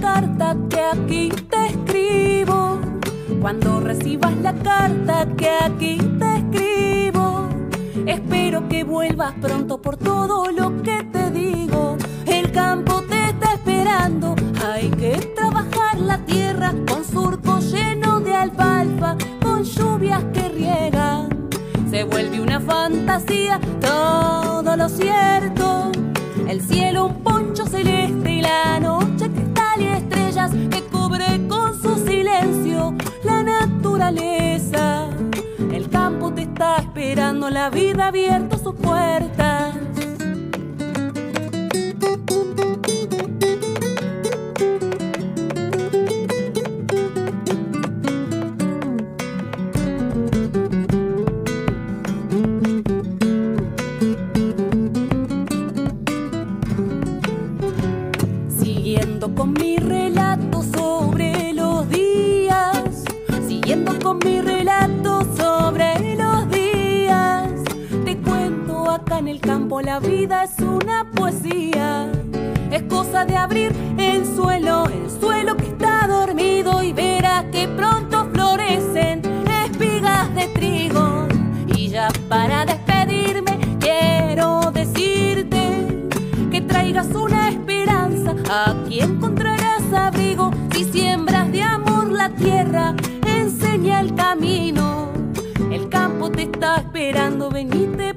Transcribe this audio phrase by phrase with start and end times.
[0.00, 2.80] carta que aquí te escribo.
[3.40, 7.48] Cuando recibas la carta que aquí te escribo.
[8.06, 11.96] Espero que vuelvas pronto por todo lo que te digo.
[12.26, 14.34] El campo te está esperando.
[14.66, 21.28] Hay que trabajar la tierra con surco lleno de alfalfa, con lluvias que riegan.
[21.90, 25.90] Se vuelve una fantasía todo lo cierto.
[26.48, 27.09] El cielo
[37.48, 39.29] la vida abierto sus puertas.
[69.20, 72.10] En el campo la vida es una poesía,
[72.70, 78.30] es cosa de abrir el suelo, el suelo que está dormido y verás que pronto
[78.32, 79.20] florecen
[79.66, 81.28] espigas de trigo.
[81.66, 85.98] Y ya para despedirme quiero decirte
[86.50, 88.34] que traigas una esperanza.
[88.48, 92.94] Aquí encontrarás abrigo si siembras de amor la tierra,
[93.26, 95.10] enseña el camino.
[95.70, 98.14] El campo te está esperando, venite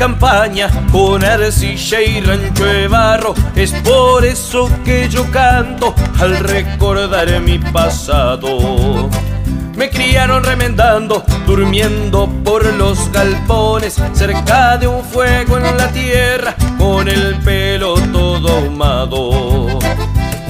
[0.00, 3.34] campaña con arcilla y rancho de barro.
[3.54, 9.10] Es por eso que yo canto al recordar mi pasado.
[9.76, 17.06] Me criaron remendando, durmiendo por los galpones, cerca de un fuego en la tierra, con
[17.06, 19.78] el pelo todo ahumado.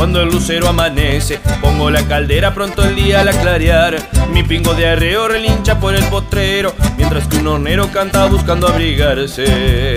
[0.00, 3.98] Cuando el lucero amanece, pongo la caldera pronto el día al clarear.
[4.32, 9.96] Mi pingo de arreo relincha por el potrero, mientras que un hornero canta buscando abrigarse.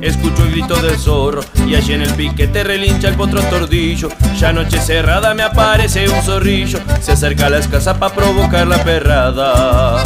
[0.00, 4.10] Escucho el grito del zorro y allí en el piquete relincha el potro tordillo.
[4.38, 8.84] Ya noche cerrada me aparece un zorrillo, se acerca a las casas para provocar la
[8.84, 10.04] perrada.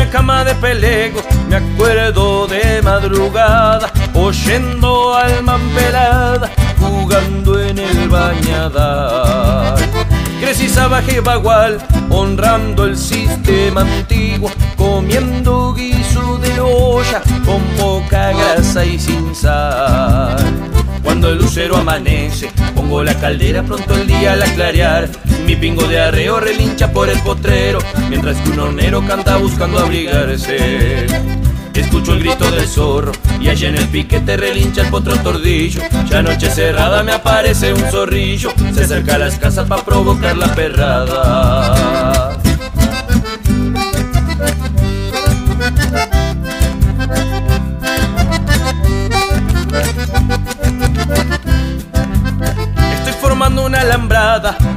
[0.00, 9.76] Una cama de pelegos, me acuerdo de madrugada, oyendo alma pelada, jugando en el bañadar.
[10.40, 18.86] Crecí salvaje y bagual, honrando el sistema antiguo, comiendo guiso de olla, con poca grasa
[18.86, 20.70] y sin sal.
[21.02, 25.08] Cuando el lucero amanece, pongo la caldera pronto el día al clarear.
[25.46, 27.78] Mi pingo de arreo relincha por el potrero,
[28.08, 31.06] mientras que un hornero canta buscando abrigarse.
[31.74, 35.80] Escucho el grito del zorro y allá en el piquete relincha el potro tordillo.
[36.08, 40.54] Ya noche cerrada me aparece un zorrillo, se acerca a las casas para provocar la
[40.54, 42.29] perrada.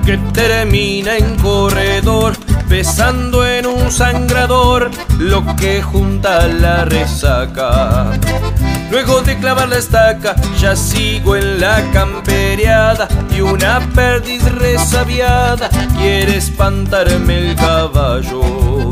[0.05, 2.33] Que termina en corredor,
[2.67, 8.11] besando en un sangrador lo que junta la resaca.
[8.91, 16.37] Luego de clavar la estaca, ya sigo en la camperiada y una perdiz resabiada quiere
[16.37, 18.82] espantarme el caballo.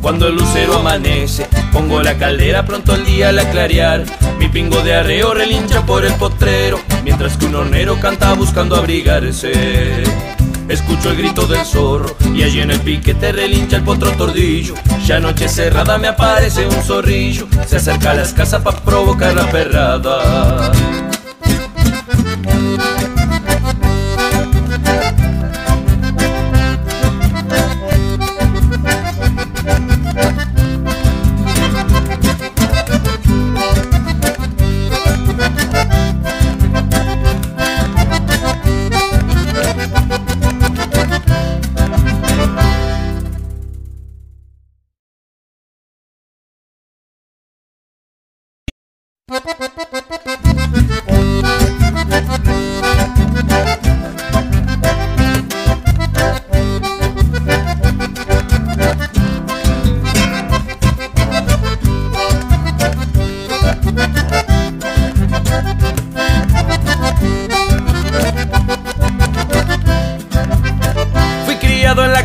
[0.00, 4.04] Cuando el lucero amanece, pongo la caldera pronto el día al clarear.
[4.38, 10.04] Mi pingo de arreo relincha por el potrero, mientras que un hornero canta buscando abrigarse.
[10.68, 14.74] Escucho el grito del zorro y allí en el piquete relincha el potro tordillo.
[15.04, 19.50] Ya noche cerrada me aparece un zorrillo, se acerca a las casas para provocar la
[19.50, 20.70] perrada.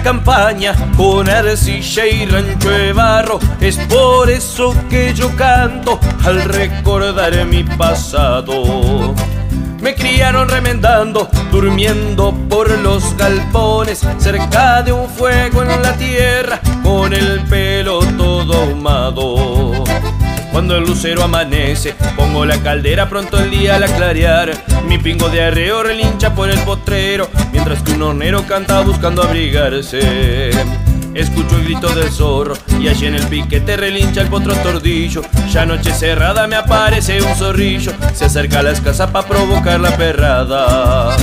[0.03, 3.39] Campaña con arcilla y rancho de barro.
[3.59, 9.13] Es por eso que yo canto al recordar mi pasado.
[9.81, 17.13] Me criaron remendando, durmiendo por los galpones, cerca de un fuego en la tierra, con
[17.13, 19.83] el pelo todo ahumado.
[20.53, 24.51] Cuando el lucero amanece, pongo la caldera pronto el día al clarear.
[24.87, 27.27] Mi pingo de arreo relincha por el potrero,
[27.65, 30.50] mientras que un hornero canta buscando abrigarse.
[31.13, 35.21] Escucho el grito del zorro y allí en el piquete relincha el potro tordillo.
[35.50, 39.95] Ya noche cerrada me aparece un zorrillo, se acerca a la escasa para provocar la
[39.95, 41.15] perrada.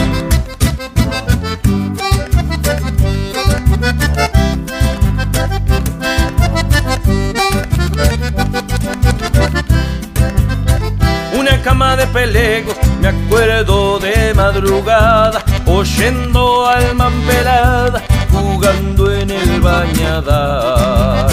[11.62, 15.44] cama de pelego me acuerdo de madrugada
[15.80, 21.30] oyendo alma pelada jugando en el bañadar.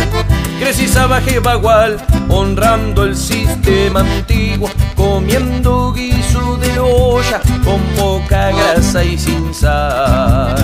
[0.58, 1.98] Crecí salvaje y bagual,
[2.30, 10.56] honrando el sistema antiguo, comiendo guiso de olla con poca grasa y sin sal.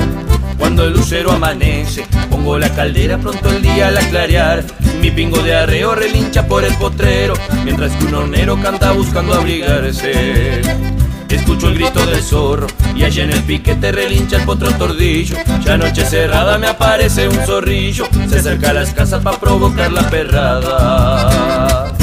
[0.58, 4.64] Cuando el lucero amanece, pongo la caldera pronto el día al clarear.
[5.02, 7.34] Mi pingo de arreo relincha por el potrero,
[7.66, 10.62] mientras que un hornero canta buscando abrigarse.
[11.34, 15.36] Escucho el grito del zorro y allá en el piquete relincha el potro tordillo.
[15.66, 20.10] Ya noche cerrada me aparece un zorrillo, se acerca a las casas para provocar la
[20.10, 21.94] perrada.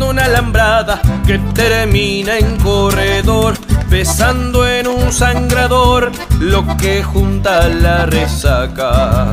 [0.00, 3.54] una alambrada que termina en corredor,
[3.90, 4.71] besando en
[5.12, 6.10] sangrador
[6.40, 9.32] lo que junta la resaca.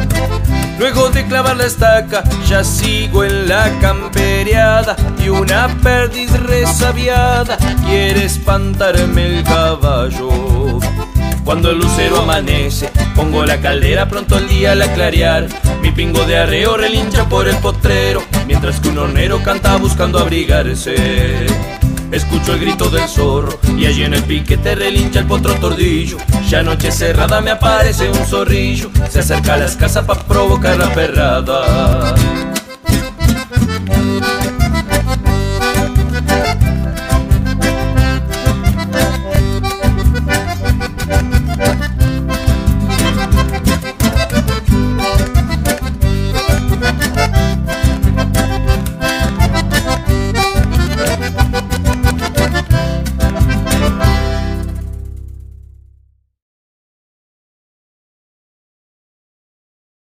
[0.78, 8.26] Luego de clavar la estaca, ya sigo en la camperiada y una perdiz resabiada quiere
[8.26, 10.80] espantarme el caballo.
[11.44, 15.48] Cuando el lucero amanece, pongo la caldera pronto el día al clarear.
[15.82, 21.79] Mi pingo de arreo relincha por el potrero, mientras que un hornero canta buscando abrigarse.
[22.12, 26.18] Escucho el grito del zorro y allí en el piquete relincha el potro tordillo.
[26.48, 30.92] Ya noche cerrada me aparece un zorrillo, se acerca a las casas para provocar la
[30.94, 32.16] perrada.